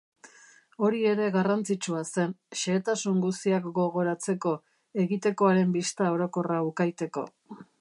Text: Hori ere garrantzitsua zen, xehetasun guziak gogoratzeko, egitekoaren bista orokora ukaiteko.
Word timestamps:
Hori 0.85 1.01
ere 1.09 1.25
garrantzitsua 1.35 2.01
zen, 2.21 2.33
xehetasun 2.61 3.19
guziak 3.25 3.67
gogoratzeko, 3.77 4.55
egitekoaren 5.05 5.77
bista 5.77 6.09
orokora 6.17 6.59
ukaiteko. 6.71 7.29